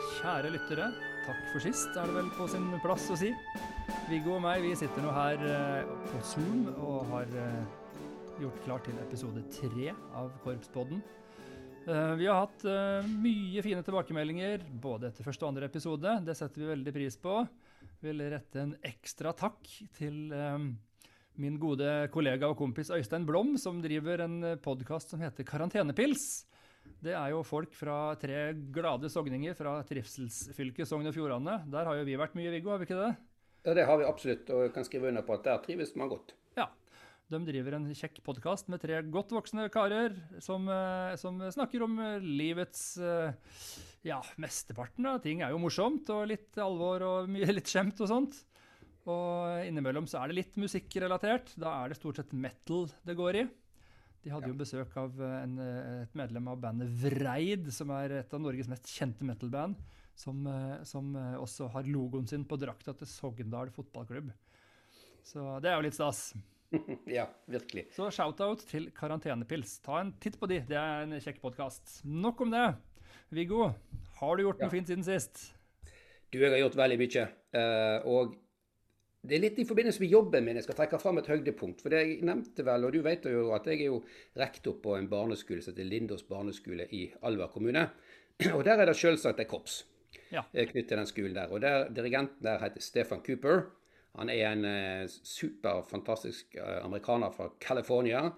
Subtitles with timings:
[0.00, 0.86] Kjære lyttere.
[1.26, 3.28] Takk for sist, er det vel på sin plass å si.
[4.08, 7.58] Viggo og meg vi sitter nå her eh, på Zoom og har eh,
[8.40, 11.02] gjort klart til episode tre av Korpspodden.
[11.84, 12.64] Eh, vi har hatt
[13.12, 16.16] mye fine tilbakemeldinger både etter første og andre episode.
[16.24, 17.36] Det setter vi veldig pris på.
[18.00, 20.32] Vil rette en ekstra takk til
[21.40, 26.46] min gode kollega og kompis Øystein Blom, som driver en podkast som heter Karantenepils.
[27.00, 31.62] Det er jo folk fra tre glade sogninger fra trivselsfylket Sogn og Fjordane.
[31.72, 33.14] Der har jo vi vært mye, Viggo, har vi ikke det?
[33.64, 36.12] Ja, Det har vi absolutt, og jeg kan skrive under på at der trives man
[36.12, 36.34] godt.
[36.58, 36.68] Ja.
[37.30, 41.96] De driver en kjekk podkast med tre godt voksne karer som, eh, som snakker om
[42.02, 43.32] eh, livets eh,
[44.04, 48.12] Ja, mesteparten av ting er jo morsomt, og litt alvor og mye litt skjemt og
[48.12, 48.40] sånt.
[49.08, 51.54] Og innimellom så er det litt musikkrelatert.
[51.56, 53.46] Da er det stort sett metal det går i.
[54.20, 55.56] De hadde jo besøk av en,
[56.02, 59.78] et medlem av bandet Vreid, som er et av Norges mest kjente metal-band.
[60.20, 60.44] Som,
[60.84, 64.28] som, også har logoen sin på drakta til Sogndal fotballklubb.
[65.24, 66.34] Så det er jo litt stas.
[67.18, 67.86] ja, virkelig.
[67.96, 69.78] Så shout-out til Karantenepils.
[69.84, 72.02] Ta en titt på de, det er en kjekk podkast.
[72.04, 72.66] Nok om det.
[73.32, 73.70] Viggo,
[74.20, 75.48] har du gjort noe fint siden sist?
[76.30, 77.26] Du, jeg har gjort veldig mye.
[78.06, 78.36] og
[79.20, 81.82] det er litt i forbindelse med jobben min jeg skal trekke fram et høydepunkt.
[81.84, 84.00] For det jeg nevnte vel, og du vet jo at jeg er jo
[84.40, 87.84] rektor på en barneskole som heter Lindås barneskole i Alver kommune.
[88.56, 89.82] Og der er det selvsagt et korps
[90.32, 90.46] ja.
[90.48, 91.52] knyttet til den skolen der.
[91.52, 93.66] Og der, dirigenten der heter Stefan Cooper.
[94.16, 98.30] Han er en eh, super fantastisk uh, amerikaner fra California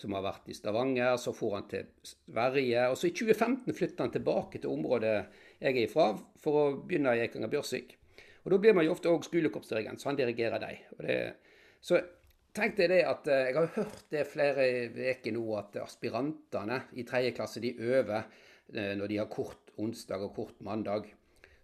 [0.00, 1.20] som har vært i Stavanger.
[1.20, 2.88] Så får han til Sverige.
[2.88, 5.14] Og så i 2015 flytter han tilbake til området
[5.60, 7.99] jeg er ifra, for å begynne i Eikanger Bjørsvik.
[8.44, 11.34] Og Da blir man jo ofte òg skolekorpsdirigent, så han dirigerer dem.
[11.80, 12.00] Så
[12.56, 14.66] tenkte jeg det at jeg har hørt det flere
[14.96, 18.22] uker nå, at aspirantene i tredje klasse de øver
[18.70, 21.10] når de har kort onsdag og kort mandag.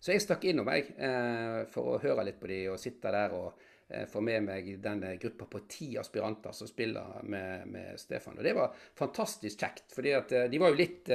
[0.01, 3.33] Så jeg stakk innom meg eh, for å høre litt på de og sitte der
[3.35, 3.57] og
[3.89, 8.37] eh, få med meg den gruppa på ti aspiranter som spiller med, med, Stefan.
[8.39, 11.15] Og det var fantastisk kjekt, fordi at eh, de var jo litt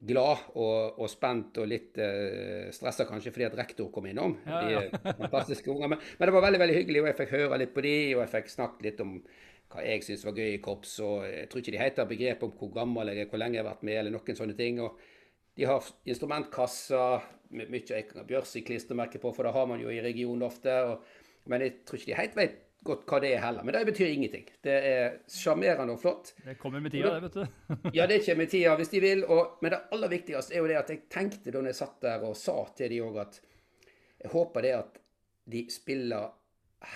[0.00, 4.38] glad og, og, spent og litt uh, stressa kanskje fordi at rektor kom innom.
[4.48, 4.82] Ja, ja.
[4.88, 5.92] De fantastiske unger.
[5.92, 8.24] Men, men, det var veldig veldig hyggelig, og jeg fikk høre litt på de, og
[8.24, 9.14] jeg fikk snakket litt om
[9.70, 10.96] hva jeg syns var gøy i korps.
[11.04, 13.64] og Jeg tror ikke de heter begrep om hvor gammel jeg er, hvor lenge jeg
[13.64, 14.80] har vært med, eller noen sånne ting.
[14.82, 14.98] og
[15.58, 17.28] De har instrumentkasser
[17.60, 20.74] med mye Eikanger Bjørsvik-klistremerke på, for det har man jo i regionen ofte.
[20.90, 21.06] Og,
[21.50, 23.64] men jeg tror ikke de helt vet godt hva det er heller.
[23.66, 24.46] Men det betyr ingenting.
[24.64, 26.32] Det er sjarmerende og flott.
[26.44, 27.90] Det kommer med tida, det, vet du.
[27.98, 29.24] ja, det kommer med tida hvis de vil.
[29.28, 32.26] Og, men det aller viktigste er jo det at jeg tenkte da jeg satt der
[32.28, 33.40] og sa til de òg at
[34.20, 35.00] jeg håper det at
[35.50, 36.28] de spiller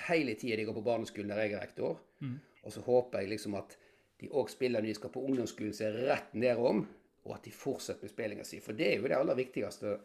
[0.08, 2.00] hele tida de går på barneskolen der jeg er rektor.
[2.24, 2.38] Mm.
[2.64, 3.76] Og så håper jeg liksom at
[4.22, 6.84] de òg spiller når de skal på ungdomsskolen, som er rett nedom.
[7.24, 8.60] Og at de fortsetter med spillinga si.
[8.60, 9.98] For det er jo det aller viktigste.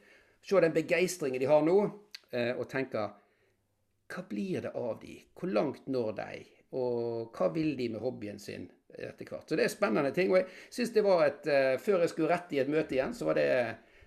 [0.43, 1.75] Se den begeistringen de har nå,
[2.31, 3.09] og tenke
[4.09, 5.19] hva blir det av de?
[5.37, 6.41] Hvor langt når de?
[6.77, 9.47] Og hva vil de med hobbyen sin etter hvert?
[9.49, 10.33] Så det er spennende ting.
[10.33, 11.49] Og jeg syns det var et
[11.83, 13.47] Før jeg skulle rett i et møte igjen, så var det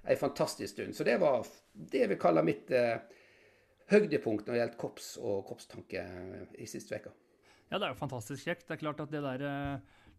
[0.03, 0.97] ei fantastisk stund.
[0.99, 2.99] Så det var det jeg vil kalle mitt uh,
[3.93, 6.03] høydepunkt når det gjelder korps og korpstanke
[6.59, 7.13] i siste uke.
[7.71, 8.67] Ja, det er jo fantastisk kjekt.
[8.67, 9.45] Det er klart at det der,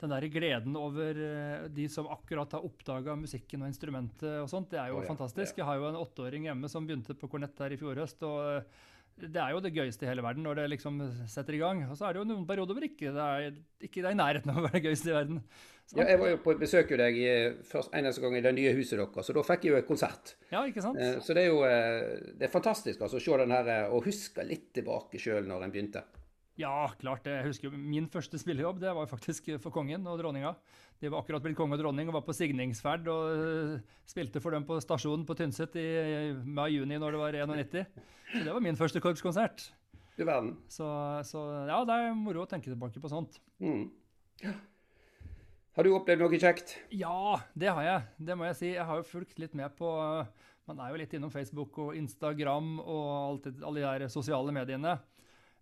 [0.02, 1.20] den der gleden over
[1.70, 5.12] de som akkurat har oppdaga musikken og instrumentet og sånt, det er jo oh, ja,
[5.12, 5.60] fantastisk.
[5.60, 8.26] Jeg har jo en åtteåring hjemme som begynte på kornett her i fjor høst.
[8.26, 8.64] og
[9.22, 10.98] det er jo det gøyeste i hele verden når det liksom
[11.30, 11.84] setter i gang.
[11.90, 14.20] Og så er det jo noen perioder hvor ikke det er, ikke det er i
[14.20, 15.44] nærheten av å være det gøyeste i verden.
[15.84, 15.98] Så.
[16.00, 17.18] Ja, jeg var jo på et besøk hos deg
[17.68, 20.34] først eneste gang i det nye huset deres, så da fikk jeg jo et konsert.
[20.48, 21.02] Ja, ikke sant?
[21.26, 21.60] Så det er jo
[22.40, 25.76] det er fantastisk altså, å se den her, og huske litt tilbake sjøl når en
[25.76, 26.06] begynte.
[26.60, 27.34] Ja, klart det.
[27.40, 30.54] Jeg husker jo Min første spillejobb det var faktisk for kongen og dronninga.
[31.02, 34.66] De var akkurat blitt konge og dronning og var på signingsferd og spilte for dem
[34.68, 35.88] på stasjonen på Tynset i
[36.46, 38.04] mai-juni når det var 91.
[38.34, 39.72] Så det var min første korpskonsert.
[40.14, 40.54] I verden.
[40.70, 40.86] Så,
[41.26, 43.40] så, ja, det er moro å tenke tilbake på sånt.
[43.58, 43.88] Mm.
[45.74, 46.76] Har du opplevd noe kjekt?
[46.94, 48.06] Ja, det har jeg.
[48.30, 48.68] Det må jeg si.
[48.76, 49.90] Jeg har jo fulgt litt med på
[50.70, 54.94] Man er jo litt innom Facebook og Instagram og alt, alle de der sosiale mediene.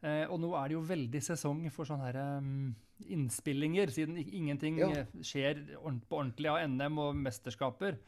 [0.01, 2.71] Eh, og nå er det jo veldig sesong for sånne her, um,
[3.05, 5.05] innspillinger, siden ingenting ja.
[5.25, 7.99] skjer på ordentlig av NM og mesterskaper.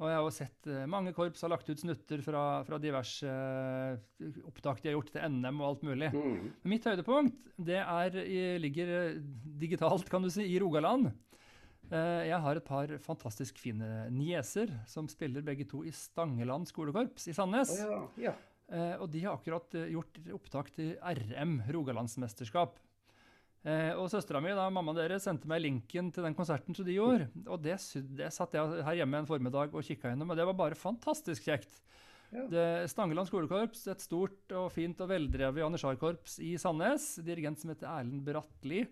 [0.00, 3.28] Og jeg har jo sett uh, mange korps har lagt ut snutter fra, fra diverse
[3.28, 6.12] uh, opptak de har gjort til NM og alt mulig.
[6.12, 6.52] Mm.
[6.72, 8.20] Mitt høydepunkt det er,
[8.60, 8.94] ligger
[9.60, 11.10] digitalt, kan du si, i Rogaland.
[11.90, 17.26] Uh, jeg har et par fantastisk fine nieser som spiller begge to i Stangeland skolekorps
[17.32, 17.72] i Sandnes.
[17.80, 18.30] Oh, ja.
[18.30, 18.36] Ja.
[18.70, 22.78] Uh, og de har akkurat uh, gjort opptak til RM, Rogalandsmesterskap.
[23.60, 26.94] Eh, og søstera mi, da, mammaen deres, sendte meg linken til den konserten som de
[26.94, 27.26] gjorde.
[27.44, 27.76] Og det,
[28.16, 31.44] det satt jeg her hjemme en formiddag og kikka gjennom, og det var bare fantastisk
[31.50, 31.76] kjekt.
[32.30, 32.46] Ja.
[32.48, 37.12] Det, Stangeland skolekorps, et stort og fint og veldrevet janitsjarkorps i Sandnes.
[37.26, 38.86] Dirigent som heter Erlend Bratli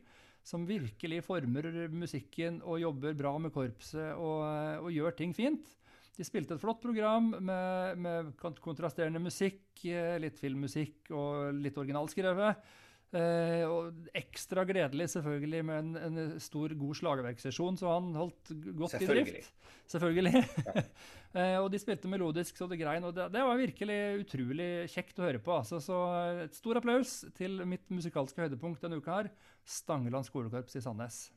[0.48, 4.44] som virkelig former musikken og jobber bra med korpset og,
[4.84, 5.74] og gjør ting fint.
[6.18, 12.68] De spilte et flott program med, med kontrasterende musikk, eh, litt filmmusikk og litt originalskrevet.
[13.08, 18.98] Eh, og ekstra gledelig selvfølgelig med en, en stor, god slagverksesjon, så han holdt godt
[19.00, 19.48] i drift.
[19.88, 20.42] Selvfølgelig.
[21.38, 25.22] eh, og de spilte melodisk så det grein, og det, det var virkelig utrolig kjekt
[25.22, 25.56] å høre på.
[25.56, 25.80] Altså.
[25.80, 29.32] Så eh, et stor applaus til mitt musikalske høydepunkt denne uka her,
[29.64, 31.28] Stangeland skolekorps i Sandnes.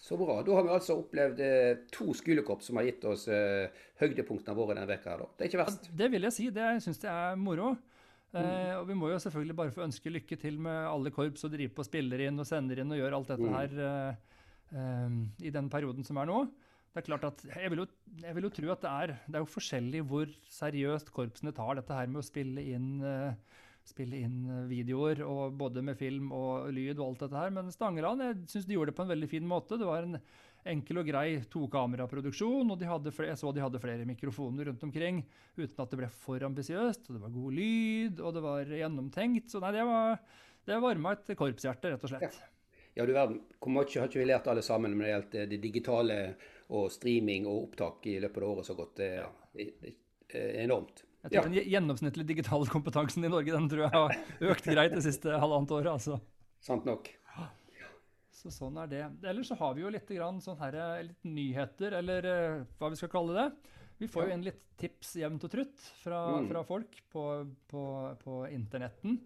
[0.00, 0.38] Så bra.
[0.46, 3.68] Da har vi altså opplevd eh, to skolekorps som har gitt oss eh,
[4.00, 5.26] høydepunktene våre denne veka da.
[5.36, 5.90] Det er ikke verst.
[6.00, 6.46] Det vil jeg si.
[6.56, 7.74] Det syns jeg er moro.
[8.32, 11.52] Eh, og vi må jo selvfølgelig bare få ønske lykke til med alle korps og
[11.52, 13.56] driver på og spiller inn og sender inn og gjør alt dette Mm.
[13.58, 14.14] her eh,
[14.78, 15.16] eh,
[15.50, 16.44] i den perioden som er nå.
[16.94, 17.86] Det er klart at Jeg vil jo,
[18.22, 21.76] jeg vil jo tro at det er, det er jo forskjellig hvor seriøst korpsene tar
[21.78, 23.34] dette her med å spille inn, eh,
[23.88, 27.52] spille inn eh, videoer, og både med film og lyd og alt dette her.
[27.56, 29.78] Men Stangeland jeg syns de gjorde det på en veldig fin måte.
[29.80, 30.20] Det var en
[30.70, 35.22] enkel og grei tokameraproduksjon, og de hadde jeg så de hadde flere mikrofoner rundt omkring
[35.56, 37.08] uten at det ble for ambisiøst.
[37.08, 39.50] og Det var god lyd, og det var gjennomtenkt.
[39.52, 40.20] Så nei, det, var,
[40.68, 42.40] det varma et korpshjerte, rett og slett.
[42.98, 43.38] Ja, du verden.
[43.60, 46.16] Hvor mye har ikke vi lært alle sammen når det gjelder det digitale
[46.74, 49.00] og streaming og opptak i løpet av året som har gått?
[49.00, 51.04] Det er enormt.
[51.22, 54.14] Jeg tror Den gjennomsnittlige digitale kompetansen i Norge den tror jeg har
[54.54, 55.90] økt greit det siste halvannet året.
[55.92, 56.20] altså.
[56.60, 57.10] Sant nok.
[58.40, 59.02] Så sånn er det.
[59.28, 62.88] Ellers så har vi jo litt, grann sånn her, eh, litt nyheter, eller eh, hva
[62.88, 63.74] vi skal kalle det.
[64.00, 66.48] Vi får jo inn litt tips jevnt og trutt fra, Mm.
[66.48, 67.24] fra folk på,
[67.68, 67.82] på,
[68.24, 69.18] på internetten.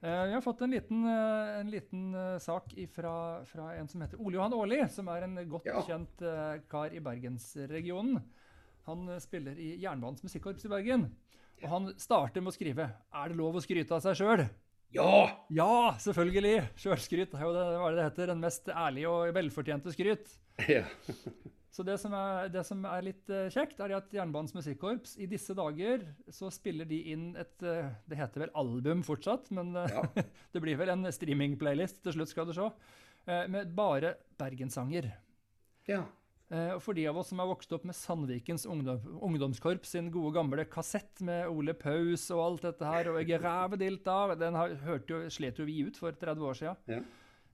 [0.00, 4.16] Eh, vi har fått en liten, eh, en liten sak fra, fra en som heter
[4.24, 5.82] Ole Johan Aarli, som er en godt Ja.
[5.82, 8.22] kjent eh, kar i bergensregionen.
[8.86, 11.08] Han eh, spiller i Jernbanens musikkorps i Bergen.
[11.64, 14.46] Og han starter med å skrive 'Er det lov å skryte av seg sjøl'?
[14.94, 15.44] Ja!
[15.50, 16.68] Ja, selvfølgelig!
[16.78, 20.38] Sjølskryt er jo det, hva det heter, den mest ærlige og velfortjente skryt.
[20.68, 20.84] ja.
[21.76, 25.26] Så det som er, det som er litt eh, kjekt, er at Jernbanens musikkorps i
[25.28, 30.06] disse dager så spiller de inn et eh, Det heter vel album fortsatt, men Ja.
[30.54, 32.70] det blir vel en streaming-playlist til slutt, skal du se.
[33.26, 35.10] Med bare bergenssanger.
[35.88, 36.04] ja.
[36.50, 40.10] Eh, Og for de av oss som har vokst opp med Sandvikens ungdom, ungdomskorps sin
[40.14, 44.54] gode gamle kassett med Ole Paus og alt dette her, og 'Jeg rævedilt av', den
[44.54, 44.68] har,
[45.08, 46.76] jo, slet jo vi ut for 30 år siden.
[46.86, 47.00] Ja.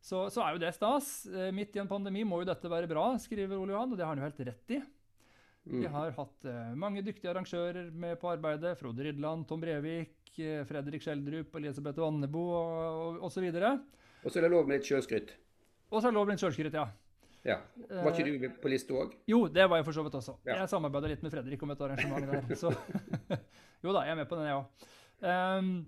[0.03, 1.27] Så, så er jo det stas.
[1.27, 4.05] Eh, Midt i en pandemi må jo dette være bra, skriver Ole Johan, og det
[4.05, 4.83] har han jo helt rett i.
[5.65, 5.93] Vi Mm.
[5.93, 8.77] har hatt eh, mange dyktige arrangører med på arbeidet.
[8.77, 10.11] Frode Rydland, Tom Brevik,
[10.67, 13.45] Fredrik Skjeldrup, Elisabeth Vannebo og osv.
[13.55, 13.81] Og,
[14.25, 15.31] Og så er det lov med litt sjølskryt.
[15.93, 16.89] og så er det lov med litt sjølskryt, ja.
[17.45, 17.57] Ja.
[17.91, 19.15] Var ikke du på lista òg?
[19.27, 20.37] Jo, det var jeg for så vidt også.
[20.47, 20.61] Ja.
[20.61, 22.53] Jeg samarbeida litt med Fredrik om et arrangement der.
[22.59, 22.71] Så
[23.85, 25.81] jo da, jeg er med på den, jeg òg.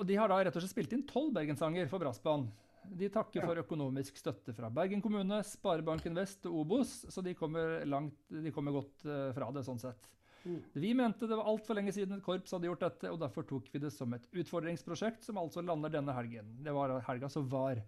[0.00, 2.50] og de har da rett og slett spilt inn tolv bergenssanger for brassband.
[2.96, 3.46] De takker Ja.
[3.46, 8.50] for økonomisk støtte fra Bergen kommune, Sparebanken Vest og Obos, så de kommer, langt, de
[8.52, 10.08] kommer godt eh, fra det sånn sett.
[10.44, 10.62] Mm.
[10.72, 13.68] Vi mente det var altfor lenge siden et korps hadde gjort dette, og derfor tok
[13.72, 16.54] vi det som et utfordringsprosjekt, som altså lander denne helgen.
[16.64, 17.82] Det var helga som var.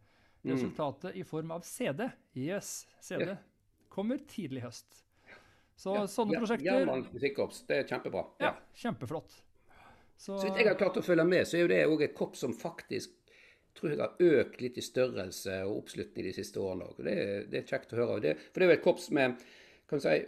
[0.45, 0.55] Mm.
[0.57, 2.11] Resultatet i form av CD.
[2.35, 3.37] Yes, CD.
[3.89, 5.03] Kommer tidlig i høst.
[5.77, 6.05] Så Ja.
[6.07, 8.25] sånne Ja, prosjekter Jernbanens musikkorps, det er kjempebra.
[8.41, 9.33] Ja, kjempeflott.
[10.17, 12.15] Så, Så vidt jeg har klart å følge med, så er jo det òg et
[12.15, 13.11] korps som faktisk
[13.75, 16.85] tror jeg har økt litt i størrelse og oppslutning de siste årene.
[16.91, 16.97] òg.
[17.05, 18.21] det, det er kjekt å høre.
[18.21, 19.37] Det, for det er jo et korps med
[19.89, 20.25] kan du si,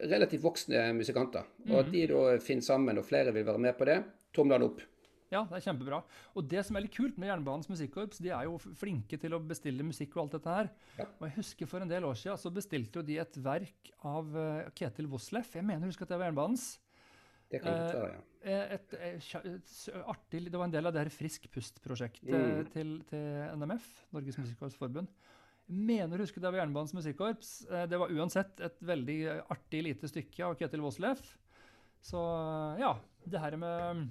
[0.00, 1.44] relativt voksne musikanter.
[1.66, 1.78] Og Mhm.
[1.78, 4.80] at de da finner sammen, og flere vil være med på det, tomlene opp.
[5.30, 5.98] Ja, det er kjempebra.
[6.34, 9.40] Og det som er litt kult med Jernbanens musikkorps, de er jo flinke til å
[9.44, 10.70] bestille musikk og alt dette her.
[10.98, 11.06] Ja.
[11.20, 14.36] Og jeg husker for en del år siden så bestilte jo de et verk av
[14.36, 15.54] eh, Ketil Voslef.
[15.58, 16.68] Jeg mener, husker at det var Jernbanens.
[17.48, 18.24] Det kan godt Eh, være, ja.
[18.48, 22.66] Eh, Et, et, et artig, det var en del av det her Frisk pust-prosjektet Mm.
[22.72, 25.08] til, til NMF, Norges Musikkorps Forbund.
[25.68, 27.66] Mener å huske det var Jernbanens Musikkorps.
[27.68, 29.18] Det var uansett et veldig
[29.52, 31.20] artig lite stykke av Ketil Voslef.
[32.00, 32.20] Så
[32.80, 32.94] ja,
[33.28, 34.06] det her med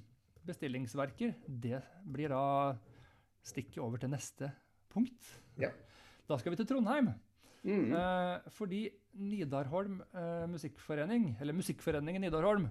[0.48, 2.42] bestillingsverker, det blir da
[3.48, 4.50] stikket over til neste
[4.92, 5.30] punkt.
[5.60, 5.70] Ja.
[6.28, 7.14] Da skal vi til Trondheim.
[7.68, 7.92] Mm.
[7.94, 8.82] Eh, fordi
[9.18, 12.68] Nidarholm eh, musikkforening, eller Musikkforeningen Nidarholm,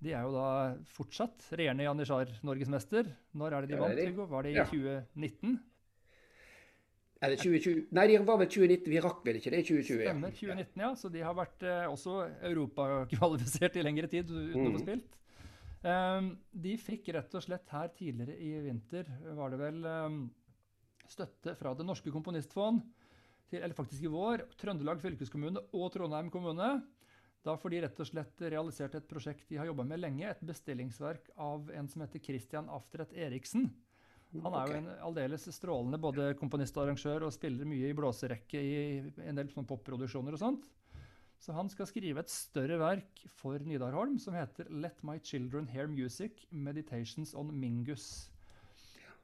[0.00, 3.10] de er jo da fortsatt regjerende janitsjar-norgesmester.
[3.36, 4.26] Når er det de Ja, vant, Hugo?
[4.30, 4.64] Var det i Ja.
[4.64, 5.58] 2019?
[7.22, 8.88] Eller 2020 Nei, de var vel 2019.
[8.88, 10.06] Vi rakk vel ikke det i 2020?
[10.06, 10.94] Stemmer, 2019, ja.
[10.96, 12.14] Så de har vært eh, også
[12.48, 14.80] europakvalifisert i lengre tid uten å få Mhm.
[14.86, 15.19] spilt.
[15.80, 20.22] Um, de fikk rett og slett her tidligere i vinter, var det vel, um,
[21.08, 22.82] støtte fra Det norske komponistfond,
[23.50, 26.68] til, eller faktisk i vår, Trøndelag fylkeskommune og Trondheim kommune.
[27.42, 30.28] Da får de rett og slett realisert et prosjekt de har jobba med lenge.
[30.28, 33.70] Et bestillingsverk av en som heter Christian Aftret Eriksen.
[34.44, 38.60] Han er jo en aldeles strålende både komponist og arrangør og spiller mye i blåserekke
[38.60, 38.76] i
[39.24, 40.68] en del sånn popproduksjoner og sånt.
[41.40, 45.88] Så han skal skrive et større verk for Nidarholm som heter 'Let My Children Hear
[45.88, 48.28] Music Meditations on Mingus'.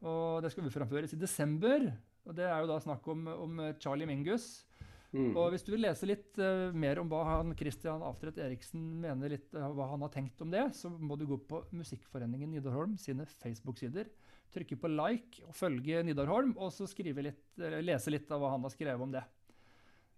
[0.01, 1.93] Og Det skal framføres i desember.
[2.25, 4.65] og Det er jo da snakk om, om Charlie Mingus.
[5.13, 5.37] Mm.
[5.37, 9.37] Og Hvis du vil lese litt uh, mer om hva han Christian Aftret Eriksen mener,
[9.37, 12.97] litt, uh, hva han har tenkt om det, så må du gå på Musikkforeningen Nidarholm
[13.01, 14.11] sine Facebook-sider.
[14.53, 16.89] Trykke på like og følge Nidarholm, og så
[17.23, 19.25] litt, uh, lese litt av hva han har skrevet om det.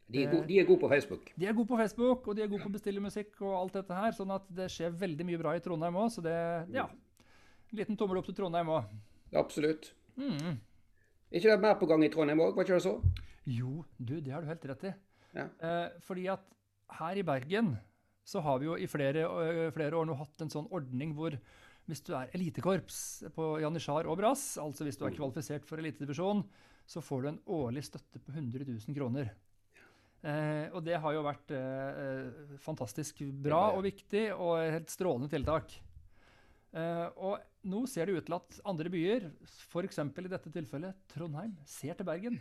[0.09, 1.33] De er, gode, de er gode på Facebook.
[1.37, 3.75] De er gode på Facebook, og de er gode på å bestille musikk og alt
[3.77, 4.15] dette her.
[4.17, 6.37] Sånn at det skjer veldig mye bra i Trondheim òg, så det
[6.73, 6.89] Ja.
[7.69, 8.89] En liten tommel opp til Trondheim òg.
[9.37, 9.93] Absolutt.
[10.17, 10.59] Mm.
[11.31, 12.95] ikke det mer på gang i Trondheim òg, var ikke det så?
[13.45, 14.95] Jo, du, det har du helt rett i.
[15.37, 15.45] Ja.
[15.61, 16.45] Eh, fordi at
[16.99, 17.77] her i Bergen
[18.25, 21.37] så har vi jo i flere, øh, flere, år nå hatt en sånn ordning hvor
[21.89, 26.43] hvis du er elitekorps på janitsjar og brass, altså hvis du er kvalifisert for elitedivisjon,
[26.89, 29.31] så får du en årlig støtte på 100 000 kroner.
[30.19, 35.31] Eh, og det har jo vært eh, eh, fantastisk bra og viktig og helt strålende
[35.31, 35.77] tiltak.
[36.75, 37.39] Eh, og
[37.71, 40.01] nå ser det ut til at andre byer, f.eks.
[40.03, 42.39] i dette tilfellet Trondheim, ser til Bergen.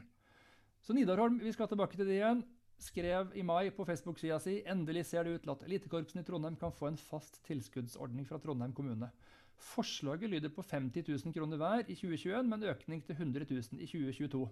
[0.81, 2.43] Så Nidarholm, vi skal tilbake til det igjen,
[2.81, 6.57] skrev i mai på Facebook-sida si endelig ser det ut til at elitekorpsene i Trondheim
[6.60, 9.10] kan få en fast tilskuddsordning fra Trondheim kommune.
[9.57, 13.81] Forslaget lyder på 50 000 kroner hver i 2021, med en økning til 100 000
[13.81, 14.43] i 2022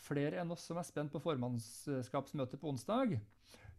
[0.00, 3.18] flere enn oss som er spent på formannskapsmøtet på onsdag.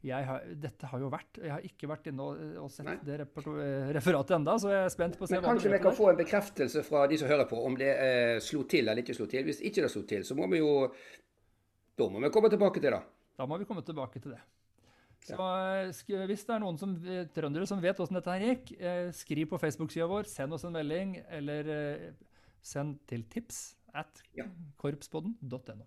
[0.01, 2.95] Har, dette har jo vært Jeg har ikke vært inne og, og sett Nei.
[3.05, 5.93] det referatet enda, så jeg er spent på å se Men hva Kanskje vi kan
[5.93, 9.13] få en bekreftelse fra de som hører på, om det eh, slo til eller ikke
[9.13, 9.45] slo til.
[9.45, 10.89] Hvis ikke det slo til, så må vi jo
[12.01, 13.03] Da må vi komme tilbake til det.
[13.37, 14.41] Da må vi komme tilbake til det.
[15.21, 16.25] Så ja.
[16.25, 19.51] Hvis det er noen som, eh, trøndere som vet åssen dette her gikk, eh, skriv
[19.51, 22.07] på Facebook-sida vår, send oss en melding, eller eh,
[22.61, 24.23] send til tips at
[24.81, 25.85] korpspodden.no.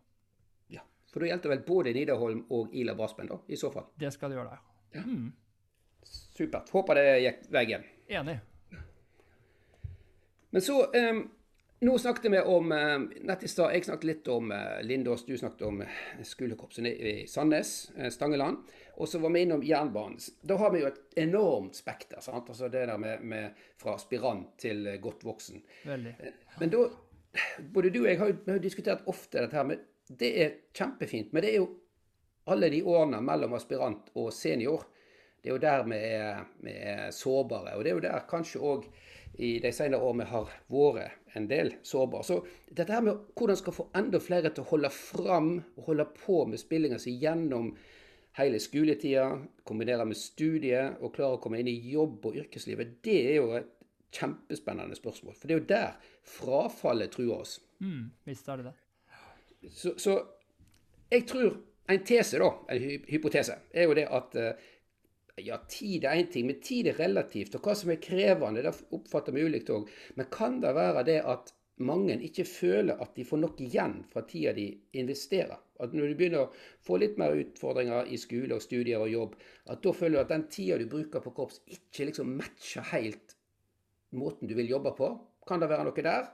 [1.15, 3.85] For da gjelder vel både Nidarholm og Ila Brassband, da, i så fall?
[3.95, 4.79] Det skal det gjøre, da.
[4.99, 5.03] ja.
[5.07, 5.29] Mm.
[6.35, 6.73] Supert.
[6.75, 7.85] Håper det gikk veien.
[8.11, 8.35] Enig.
[10.51, 11.23] Men så um,
[11.85, 15.37] Nå snakket vi om um, Nett i stad jeg snakket litt om uh, Lindås, du
[15.39, 15.95] snakket om uh,
[16.27, 18.67] skolekorpset i Sandnes, uh, Stangeland.
[18.99, 20.19] Og så var vi innom jernbanen.
[20.43, 22.19] Da har vi jo et enormt spekter.
[22.27, 22.51] sant?
[22.51, 25.63] Altså Det der med, med fra aspirant til godt voksen.
[25.87, 26.19] Veldig.
[26.59, 26.87] Men da
[27.75, 31.33] Både du og jeg har jo, har diskutert ofte dette her med det er kjempefint.
[31.33, 31.71] Men det er jo
[32.53, 34.85] alle de årene mellom aspirant og senior.
[35.41, 37.77] Det er jo der vi er, vi er sårbare.
[37.77, 38.87] Og det er jo der kanskje òg
[39.35, 42.25] i de senere år vi har vært en del sårbare.
[42.25, 42.39] Så
[42.71, 46.45] dette her med hvordan skal få enda flere til å holde fram og holde på
[46.49, 47.73] med spillinga si gjennom
[48.39, 49.29] hele skoletida,
[49.67, 53.53] kombinere med studiet og klare å komme inn i jobb og yrkeslivet, det er jo
[53.59, 53.71] et
[54.15, 55.37] kjempespennende spørsmål.
[55.39, 57.59] For det er jo der frafallet truer oss.
[57.83, 58.75] Mm, visst er det det.
[59.71, 60.19] Så, så,
[61.11, 61.57] jeg tror
[61.93, 64.71] en tese, da, en hypotese, er jo det at eh,
[65.45, 67.57] ja, tid er én ting, men tid er relativt.
[67.57, 69.91] Og hva som er krevende, det oppfatter vi ulikt òg.
[70.19, 71.53] Men kan det være det at
[71.85, 74.69] mange ikke føler at de får nok igjen fra tida de
[75.01, 75.59] investerer?
[75.83, 76.53] At når du begynner å
[76.87, 79.35] få litt mer utfordringer i skole og studier og jobb,
[79.67, 83.35] at da føler du at den tida du bruker på korps, ikke liksom matcher helt
[84.15, 85.11] måten du vil jobbe på?
[85.49, 86.31] Kan det være noe der?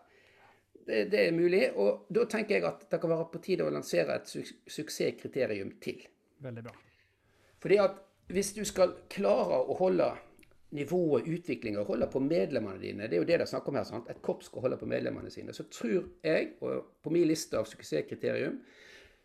[0.86, 1.64] Det, det, er mulig.
[1.76, 5.74] Og da tenker jeg at det kan være på tide å lansere et su suksesskriterium
[5.82, 6.02] til.
[6.40, 6.74] Veldig bra.
[7.60, 10.08] Fordi at hvis du skal klare å holde
[10.76, 13.86] nivået, utviklinga, holde på medlemmene dine, det er jo det det er snakk om her,
[13.88, 14.10] sant?
[14.10, 17.66] et korps skal holde på medlemmene sine, så tror jeg, og på min liste av
[17.66, 18.60] suksesskriterium,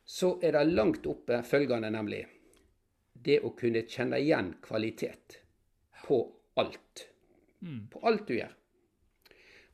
[0.05, 2.23] så er det langt oppe følgende, nemlig
[3.25, 5.39] det å kunne kjenne igjen kvalitet
[6.05, 6.19] på
[6.61, 7.07] alt.
[7.61, 7.85] Mm.
[7.93, 8.51] På alt du gjør.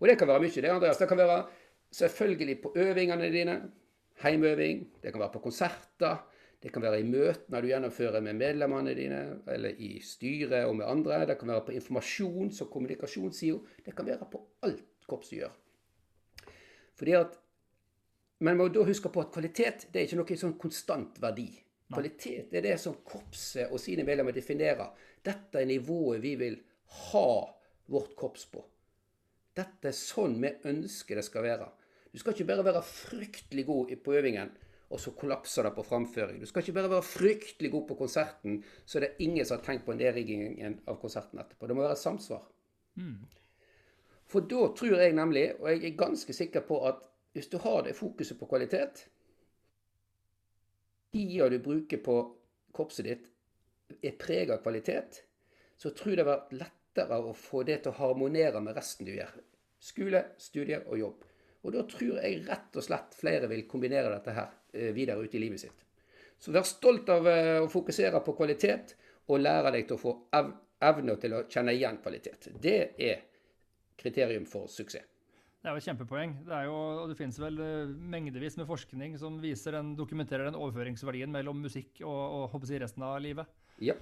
[0.01, 0.99] Og det kan være mye, det, Andreas.
[0.99, 1.41] Det kan være
[1.91, 3.61] Selvfølgelig på øvingene dine.
[4.21, 4.85] Heimøving.
[5.03, 6.27] Det kan være på konserter.
[6.63, 10.85] Det kan være i møtene du gjennomfører med medlemmene dine, eller i styret og med
[10.85, 11.25] andre.
[11.25, 13.57] Det kan være på informasjons- og kommunikasjonssida.
[13.85, 15.55] Det kan være på alt korpset gjør.
[16.95, 17.37] Fordi at,
[18.39, 21.45] Men må da huske på at kvalitet det er ikke noe sånn konstant verdi.
[21.93, 24.95] Kvalitet er det som korpset og sine medlemmer definerer.
[25.21, 26.55] Dette er nivået vi vil
[27.11, 27.27] ha
[27.85, 28.63] vårt korps på.
[29.53, 31.67] Dette er sånn vi ønsker det skal være.
[32.11, 34.51] Du skal ikke bare være fryktelig god på øvingen,
[34.91, 36.41] og så kollapser det på framføring.
[36.41, 39.65] Du skal ikke bare være fryktelig god på konserten, så det er ingen som har
[39.65, 41.67] tenkt på nedriggingen av konserten etterpå.
[41.67, 42.43] Det må være samsvar.
[42.99, 43.21] Mm.
[44.27, 47.81] For da tror jeg nemlig, og jeg er ganske sikker på at hvis du har
[47.87, 49.07] det fokuset på kvalitet
[51.11, 52.15] Tida du bruker på
[52.71, 53.23] korpset ditt,
[53.99, 55.17] er preget av kvalitet,
[55.75, 59.07] så tror jeg det har vært lettere å få det til å harmonere med resten
[59.07, 59.33] du gjør.
[59.83, 61.25] Skole, studier og jobb.
[61.61, 65.35] Og da tror jeg rett og slett flere vil kombinere dette her eh, videre ut
[65.35, 65.85] i livet sitt.
[66.41, 68.95] Så vær stolt av eh, å fokusere på kvalitet,
[69.29, 72.49] og lære deg til å få evne til å kjenne igjen kvalitet.
[72.59, 73.21] Det er
[74.01, 75.07] kriterium for suksess.
[75.61, 76.31] Det er jo et kjempepoeng.
[76.41, 80.49] Det, er jo, og det finnes vel uh, mengdevis med forskning som viser den, dokumenterer
[80.49, 83.45] den overføringsverdien mellom musikk og, og resten av livet.
[83.81, 83.93] Ja,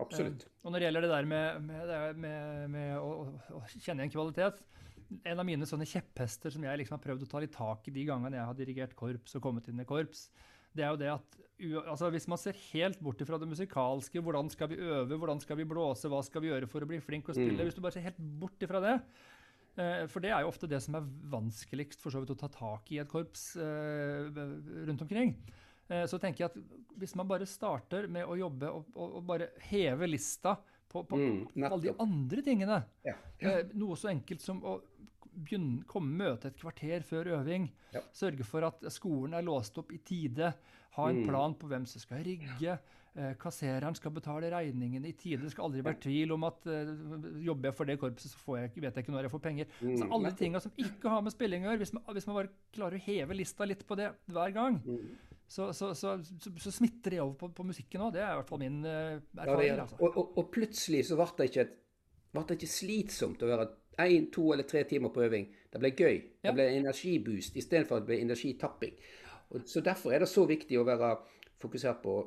[0.00, 0.44] absolutt.
[0.44, 4.12] Eh, og når det gjelder det der med, med, med, med å, å, kjenne igjen
[4.12, 4.60] kvalitet
[5.22, 7.94] En av mine sånne kjepphester som jeg liksom har prøvd å ta litt tak i
[7.94, 10.28] de gangene jeg har dirigert korps og kommet inn i korps,
[10.76, 11.36] det er jo det at
[11.88, 15.56] altså hvis man ser helt bort fra det musikalske, hvordan skal vi øve, hvordan skal
[15.56, 17.64] vi blåse, hva skal vi gjøre for å bli flink å spille mm.
[17.64, 18.98] Hvis du bare ser helt bort fra det,
[19.76, 22.48] Eh, for det er jo ofte det som er vanskeligst for så vidt å ta
[22.52, 24.28] tak i et korps eh,
[24.88, 25.34] rundt omkring.
[25.88, 29.26] Eh, så tenker jeg at hvis man bare starter med å jobbe og, og, og
[29.28, 30.56] bare heve lista
[30.96, 33.56] på, på mm, alle de andre tingene ja, ja.
[33.76, 34.78] Noe så enkelt som å
[35.36, 37.68] begynne, komme, møte et kvarter før øving.
[37.92, 38.00] Ja.
[38.16, 40.54] Sørge for at skolen er låst opp i tide.
[40.96, 41.26] Ha en mm.
[41.28, 42.78] plan på hvem som skal rigge.
[43.16, 45.42] Eh, kassereren skal betale regningene i tide.
[45.44, 46.90] Det skal aldri være tvil om at uh,
[47.40, 49.70] jobber jeg for det korpset, så jeg, vet jeg ikke når jeg får penger.
[49.80, 49.94] Mm.
[49.96, 52.36] Så alle de tinga som ikke har med spilling å gjøre, hvis man, hvis man,
[52.42, 55.25] bare klarer å heve lista litt på det hver gang, mm.
[55.48, 56.16] Så, så, så,
[56.58, 58.14] så, smitter det over på, på musikken òg.
[58.16, 59.68] Det er i hvert fall min uh, erfaring.
[59.68, 59.98] Ja, altså.
[60.00, 61.66] og, og, og, plutselig så ble det ikke,
[62.34, 63.68] ble det ikke slitsomt å være
[64.06, 65.46] én, to eller tre timer på øving.
[65.72, 66.18] Det ble gøy.
[66.42, 68.98] Det ble energiboost istedenfor at det ble energitapping.
[69.52, 71.14] Og, så Derfor er det så viktig å være
[71.62, 72.18] fokusert på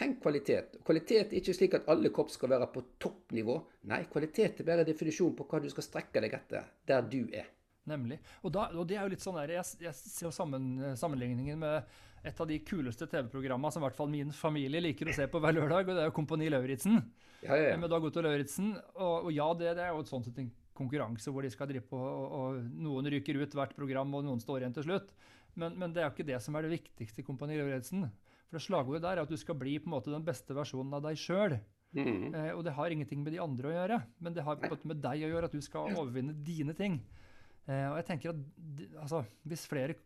[0.00, 0.78] Tenk kvalitet.
[0.86, 3.56] Kvalitet er ikke slik at alle kopp skal være på toppnivå.
[3.90, 7.50] Nei, kvalitet er bare definisjon på hva du skal strekke deg etter der du er.
[7.90, 8.20] Nemlig.
[8.44, 11.90] Og, da, og det er jo litt sånn der, Jeg, jeg ser sammen, sammenligningen med
[12.26, 15.40] et av de kuleste TV-programmene som i hvert fall min familie liker å se på
[15.40, 16.98] hver lørdag, og det er jo Kompani Lauritzen.
[17.40, 17.76] Ja, ja, ja.
[17.80, 18.74] Med Dag Otto Lauritzen.
[18.98, 21.86] Og, og, ja, det, det, er jo et sånt en konkurranse hvor de skal drive
[21.88, 25.14] på, og, og, noen ryker ut hvert program, og noen står igjen til slutt.
[25.58, 28.04] Men, men det er jo ikke det som er det viktigste i Kompani Lauritzen.
[28.50, 30.98] For det slagordet der er at du skal bli på en måte den beste versjonen
[30.98, 31.56] av deg sjøl.
[31.96, 32.34] Mm.
[32.34, 34.74] Eh, og det har ingenting med de andre å gjøre, men det har på en
[34.76, 37.00] måte med deg å gjøre, at du skal overvinne dine ting.
[37.66, 39.96] Eh, og jeg tenker at altså, Hvis flere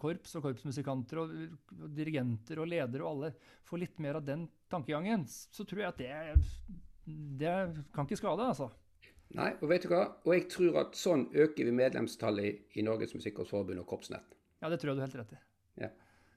[0.00, 1.32] korps og korpsmusikanter og,
[1.76, 3.34] og, dirigenter og ledere og alle
[3.68, 7.52] får litt mer av den tankegangen, så tror jeg at det, det
[7.92, 8.70] kan ikke skade, altså.
[9.34, 10.04] Nei, og vet du hva?
[10.24, 14.36] Og jeg tror at sånn øker vi medlemstallet i, i Norges Musikkorpsforbund og Korpsnett.
[14.62, 15.40] Ja, det tror jeg du har helt rett i.
[15.84, 15.90] Ja.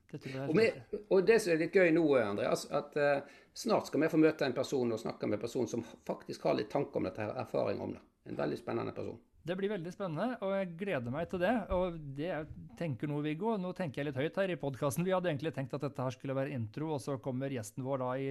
[0.08, 0.78] Det og, med,
[1.10, 4.48] og, det som er litt gøy nå, Andreas, at uh, snart skal vi få møte
[4.48, 7.36] en person og snakke med en person som faktisk har litt tanke om dette, her,
[7.44, 8.04] erfaring om det.
[8.32, 9.20] En veldig spennende person.
[9.48, 11.54] Det blir veldig spennende, og jeg gleder meg til det.
[11.72, 12.48] Og det jeg
[12.80, 15.06] tenker nå, Viggo, nå tenker jeg litt høyt her i podkasten.
[15.08, 18.02] Vi hadde egentlig tenkt at dette her skulle være intro, og så kommer gjesten vår
[18.04, 18.28] da i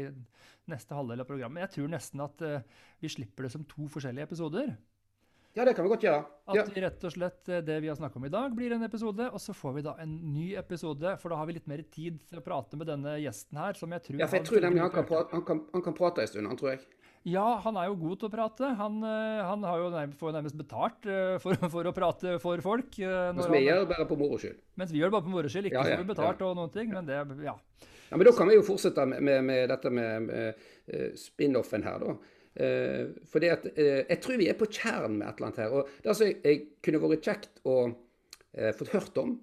[0.68, 1.64] neste halvdel av programmet.
[1.64, 4.74] Jeg tror nesten at uh, vi slipper det som to forskjellige episoder.
[5.56, 6.20] Ja, det kan vi godt gjøre.
[6.52, 6.66] Ja.
[6.66, 9.30] At rett og slett, eh, det vi har snakka om i dag, blir en episode,
[9.32, 11.14] og så får vi da en ny episode.
[11.22, 13.94] For da har vi litt mer tid til å prate med denne gjesten her, som
[13.96, 16.28] jeg tror Ja, for jeg tror nemlig han kan, prate, han, han kan prate en
[16.34, 16.84] stund, han tror jeg.
[17.26, 18.68] Ja, han er jo god til å prate.
[18.78, 23.00] Han, eh, han jo nærmest, får nærmest betalt eh, for, for, å prate for folk.
[23.02, 24.60] Mens vi gjør det bare på moro skyld.
[24.78, 25.68] Mens vi gjør det bare på moro skyld.
[25.70, 26.50] Ikke ja, ja, vi betalt ja.
[26.50, 27.56] og noen ting, men det, ja.
[28.06, 32.04] Ja, Men da kan vi jo fortsette med, med, med dette med, med spin-offen her,
[32.04, 32.12] da.
[33.28, 35.74] Fordi at, jeg tror vi er på kjernen med et eller annet her.
[35.74, 37.74] og Det som jeg, jeg kunne vært kjekt å
[38.78, 39.34] fått hørt om,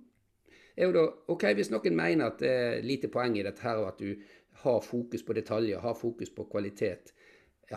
[0.80, 1.04] er jo da
[1.36, 4.15] OK, hvis noen mener at det er lite poeng i dette her, og at du
[4.63, 7.12] har fokus på detaljer, har fokus på kvalitet,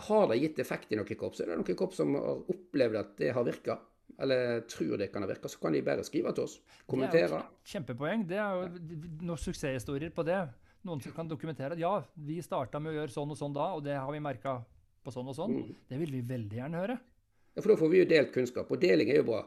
[0.04, 1.40] har det gitt effekt i noen korps?
[1.40, 3.78] Er det noen korps som har opplevd at det har virka?
[4.22, 6.60] Eller tror det kan ha virka, så kan de bare skrive til oss.
[6.88, 7.26] Kommentere.
[7.28, 8.22] Det er jo kjempepoeng.
[8.28, 8.94] Det er jo
[9.26, 10.38] noen suksesshistorier på det.
[10.86, 13.66] Noen som kan dokumentere at ja, vi starta med å gjøre sånn og sånn da,
[13.76, 14.60] og det har vi merka
[15.04, 15.58] på sånn og sånn.
[15.58, 15.76] Mm.
[15.90, 16.98] Det vil vi veldig gjerne høre.
[17.56, 19.42] Ja, For da får vi jo delt kunnskap, og deling er jo bra.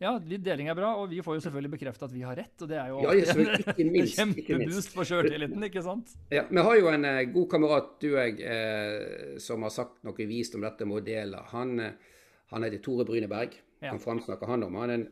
[0.00, 2.54] Ja, deling er bra, og vi får jo selvfølgelig bekreftet at vi har rett.
[2.64, 6.14] og Det er jo ja, ikke minst, kjempeboost for sjøltilliten, ikke sant?
[6.32, 10.00] Ja, Vi har jo en eh, god kamerat, du og jeg, eh, som har sagt
[10.08, 11.42] noe vist om dette med å dele.
[11.52, 12.16] Han, uh,
[12.54, 13.58] han heter Tore Bryneberg.
[13.84, 13.92] Ja.
[13.92, 14.80] Han framsnakker han om.
[14.80, 15.06] Han er en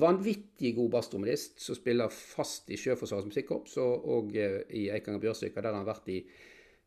[0.00, 5.76] vanvittig god basstrommedist som spiller fast i Sjøforsvarets musikkorps og, og i Eikanger Bjørsvika, der
[5.76, 6.22] han har vært i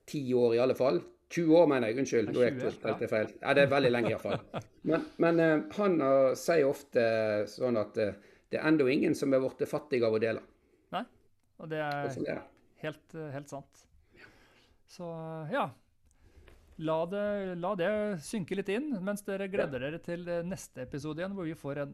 [0.09, 0.97] ti år i alle fall.
[1.31, 1.99] 20 år, mener jeg.
[2.01, 2.59] Unnskyld, nå gikk
[2.99, 3.29] det feil.
[3.39, 4.41] Ja, det er veldig lenge iallfall.
[4.87, 7.03] Men, men uh, han uh, sier ofte
[7.51, 10.41] sånn at det er ennå ingen som er blitt fattig av å dele.
[10.91, 11.05] Nei,
[11.61, 12.41] og det er, er.
[12.83, 13.85] Helt, helt, sant.
[14.91, 15.07] Så
[15.53, 15.69] ja.
[16.81, 17.25] La det,
[17.61, 17.91] la det,
[18.25, 21.93] synke litt inn mens dere gleder dere til neste episode igjen, hvor vi får en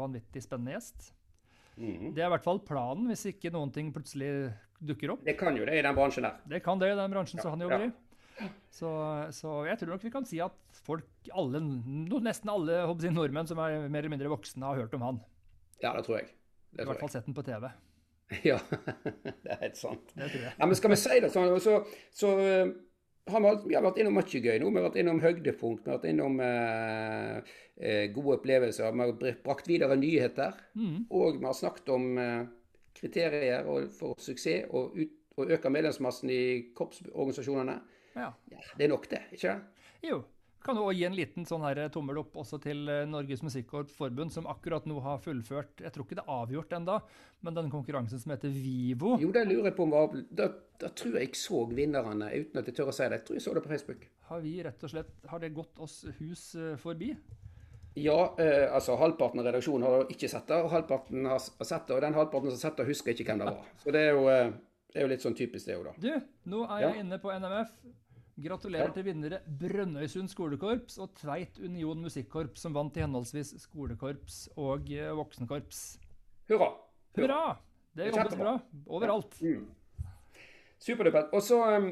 [0.00, 1.12] vanvittig spennende gjest.
[1.76, 4.30] Det er i hvert fall planen, hvis ikke noen ting plutselig
[4.84, 5.24] dukker opp.
[5.26, 6.38] Det kan jo det i den bransjen der.
[6.50, 7.88] Det kan det i den bransjen som han jobber ja.
[7.88, 7.92] i.
[8.74, 8.90] Så,
[9.36, 13.60] så jeg tror nok vi kan si at folk, alle, nesten alle jeg, nordmenn som
[13.62, 15.20] er mer eller mindre voksne, har hørt om han.
[15.82, 16.32] Ja, det tror jeg.
[16.74, 17.70] I hvert fall sett den på TV.
[18.48, 20.08] Ja, det er helt sant.
[20.16, 20.46] Det tror.
[20.48, 21.74] Ja, men skal vi si det sånn, så,
[22.16, 22.70] så eh,
[23.30, 24.70] har vi, vi har vært innom mye gøy nå.
[24.70, 28.92] Vi har vært innom høydepunkt, vi har vært innom eh, eh, gode opplevelser.
[28.92, 30.56] Vi har brakt videre nyheter.
[30.76, 31.04] Mm.
[31.08, 32.40] Og vi har snakket om eh,
[32.96, 36.42] kriterier for suksess og, ut, og øke medlemsmassen i
[36.76, 37.78] korpsorganisasjonene.
[38.14, 38.30] Ja.
[38.52, 39.90] Ja, det er nok det, ikke det?
[40.08, 40.22] Jo.
[40.64, 44.32] Kan du også gi en liten sånn her tommel opp også til eh, Norges Musikkorpsforbund,
[44.32, 46.94] som akkurat nå har fullført Jeg tror ikke det er avgjort ennå,
[47.44, 49.18] men den konkurransen som heter Vivo.
[49.20, 50.48] Jo, det lurer jeg på om var Da,
[50.80, 53.18] da tror jeg jeg så vinnerne, uten at jeg tør å si det.
[53.20, 54.06] Jeg tror jeg så det på Facebook.
[54.30, 57.12] Har vi rett og slett Har det gått oss hus eh, forbi?
[57.94, 61.94] Ja, eh, altså halvparten av redaksjonen har ikke sett det, og halvparten har sett det.
[61.94, 63.68] Og den halvparten som har sett det, husker ikke hvem det var.
[63.84, 64.48] Så det er jo, eh,
[64.90, 65.94] det er jo litt sånn typisk det òg, da.
[66.02, 67.76] Du, nå er jeg inne på NMF.
[68.34, 74.90] Gratulerer til vinnere Brønnøysund skolekorps og Tveit Union Musikkorps, som vant i henholdsvis skolekorps og
[74.90, 75.84] eh, voksenkorps.
[76.50, 76.72] Hurra.
[77.14, 77.54] Hurra!
[77.94, 78.56] Det jobbes bra
[78.90, 79.38] overalt.
[79.38, 79.68] Mm.
[80.82, 81.30] Superduper.
[81.32, 81.86] Og så um,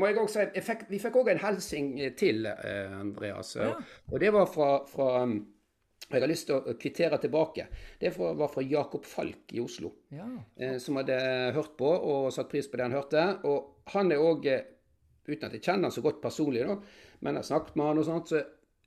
[0.00, 3.54] må jeg også si fikk, vi fikk òg en hilsing til, uh, Andreas.
[3.56, 3.70] Ja.
[4.10, 5.38] Og det var fra, fra um,
[6.10, 7.68] Jeg har lyst til å kvittere tilbake.
[8.02, 9.94] Det var fra Jakob Falk i Oslo.
[10.12, 10.26] Ja.
[10.58, 11.16] eh, som hadde
[11.56, 13.22] hørt på og satt pris på det han hørte.
[13.48, 14.44] Og han er òg,
[15.28, 16.78] uten at jeg kjenner han så godt personlig, da,
[17.20, 18.42] men jeg har snakket med han og sånt, så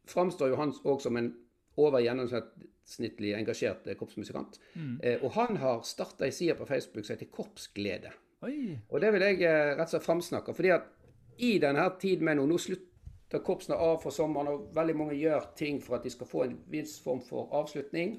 [0.07, 1.33] framstår jo han òg som en
[1.77, 4.59] over gjennomsnittlig engasjert korpsmusikant.
[4.73, 4.95] Mm.
[5.03, 8.13] Eh, og han har starta ei side på Facebook som heter Korpsglede.
[8.45, 8.77] Oi.
[8.89, 10.53] Og det vil jeg eh, rett og slett framsnakke.
[10.53, 10.89] fordi at
[11.37, 15.51] i denne tiden med nå, nå slutter korpsene av for sommeren, og veldig mange gjør
[15.57, 18.17] ting for at de skal få en viss form for avslutning.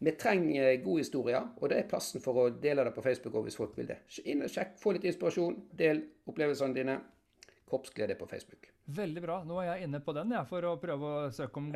[0.00, 3.56] Vi trenger gode historier, og det er plassen for å dele det på Facebook hvis
[3.56, 3.98] folk vil det.
[4.24, 6.98] Inn og sjekk, få litt inspirasjon, del opplevelsene dine.
[7.70, 8.68] Korpsglede på Facebook.
[8.90, 9.38] Veldig bra.
[9.46, 11.70] Nå er jeg inne på den jeg, for å prøve å søke om,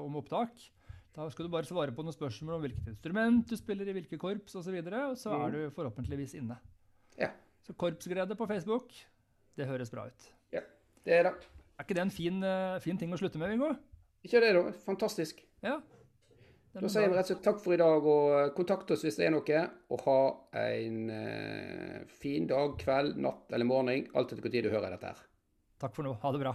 [0.00, 0.64] om opptak.
[1.14, 4.18] Da skal du bare svare på noen spørsmål om hvilket instrument du spiller i hvilke
[4.18, 6.56] korps osv., og, så videre, og så er du forhåpentligvis inne.
[7.20, 7.30] Ja,
[7.62, 8.90] Så Korpsglede på Facebook,
[9.56, 10.30] det høres bra ut.
[10.52, 10.64] ja,
[11.06, 11.34] det er det.
[11.78, 13.70] Er ikke det en fin, eh, fin ting å slutte med, Viggo?
[14.26, 14.72] Ikke det, da?
[14.86, 15.40] Fantastisk.
[15.62, 15.78] Ja.
[16.74, 19.28] Da sier vi rett og slett takk for i dag, og kontakt oss hvis det
[19.28, 19.60] er noe.
[19.94, 20.16] Og ha
[20.64, 25.22] en eh, fin dag, kveld, natt eller morgen, alt etter tid du hører dette her.
[25.78, 26.16] Takk for nå.
[26.22, 26.54] Ha det bra.